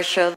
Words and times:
pressure. 0.00 0.36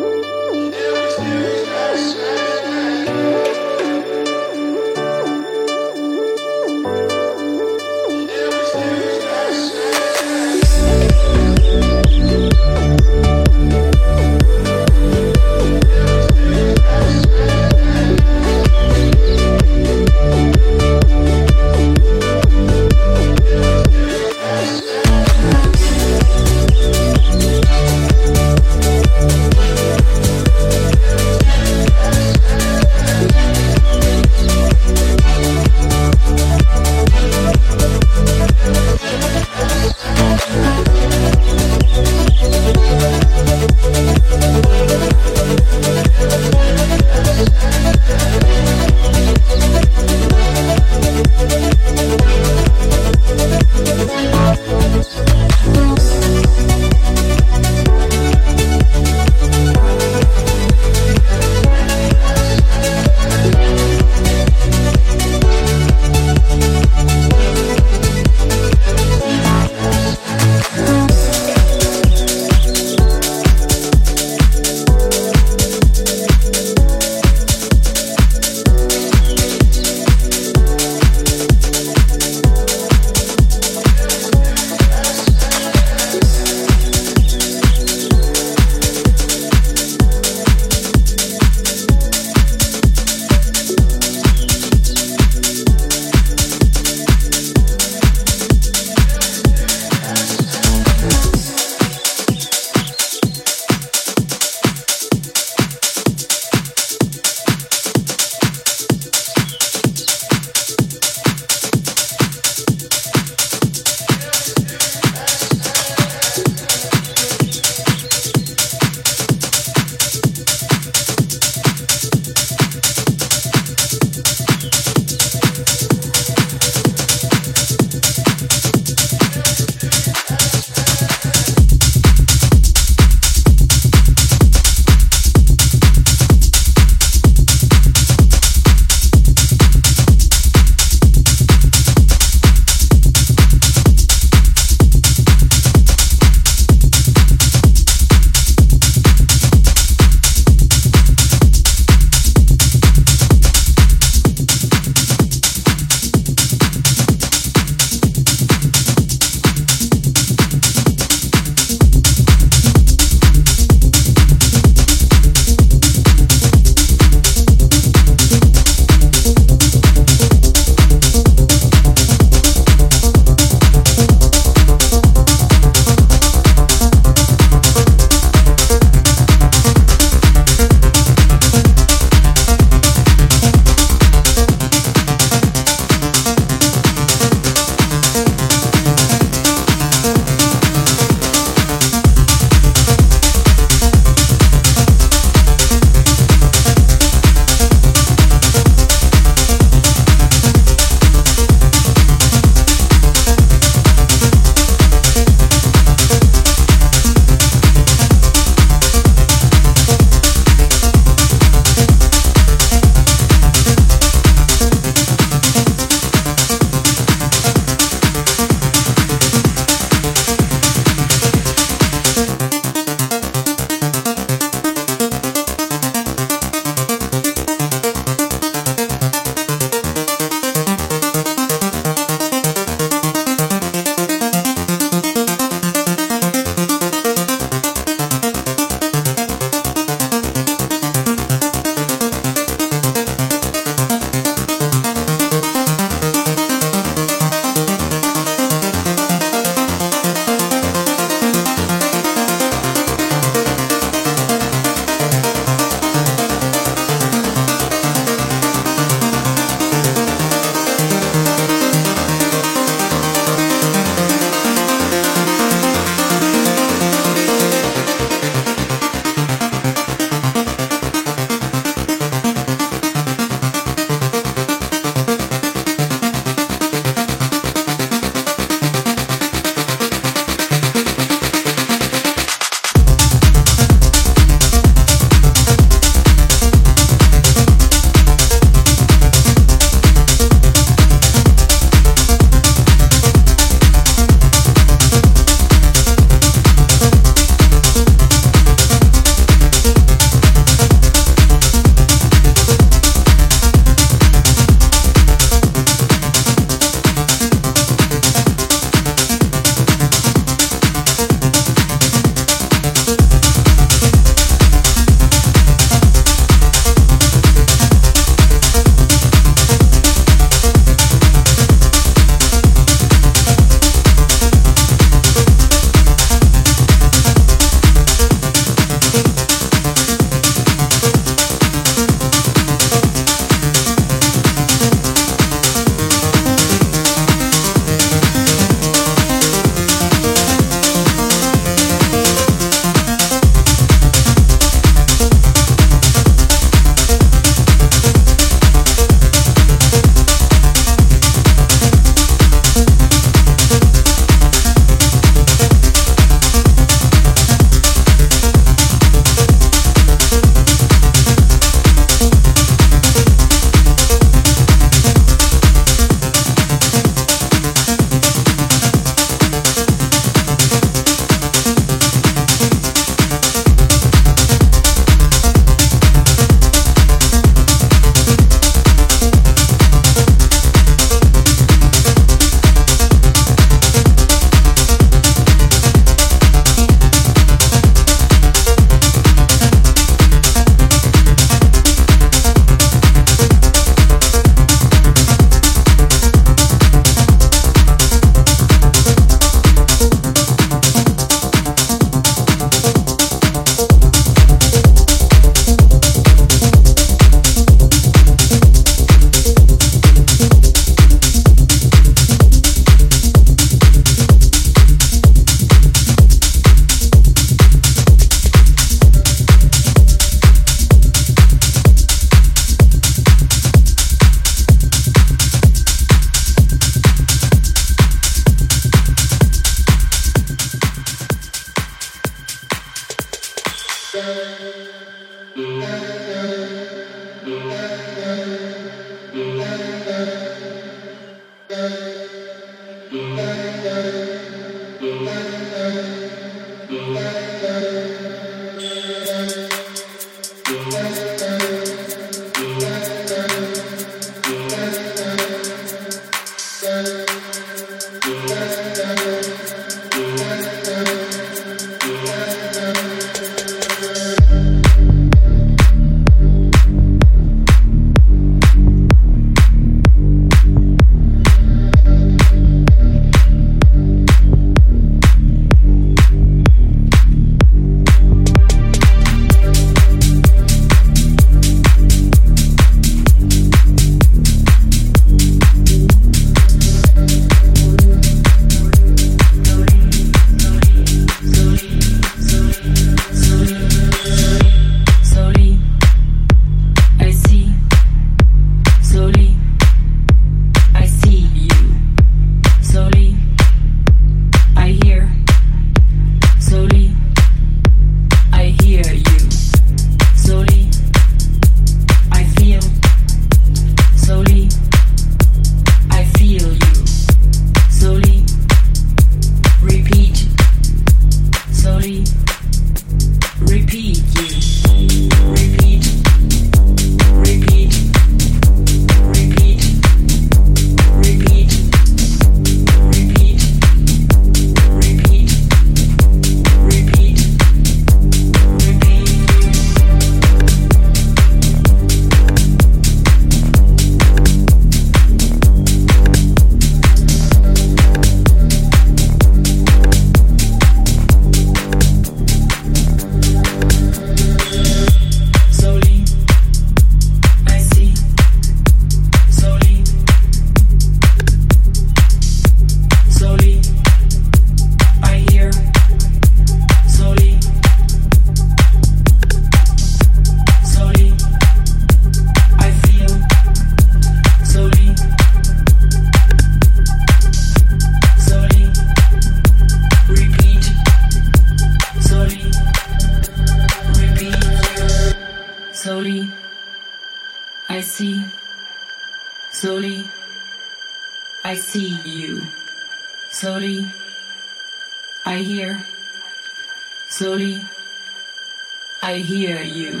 I 599.12 599.18
hear 599.18 599.60
you. 599.60 600.00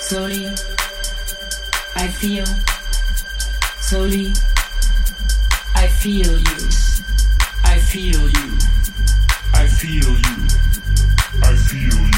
Slowly, 0.00 0.46
I 1.94 2.08
feel. 2.08 2.44
Slowly, 3.78 4.32
I 5.76 5.86
feel 5.86 6.36
you. 6.36 6.58
I 7.62 7.78
feel 7.78 8.28
you. 8.28 8.58
I 9.54 9.68
feel 9.68 10.10
you. 10.10 10.46
I 11.40 11.54
feel 11.54 12.00
you. 12.00 12.15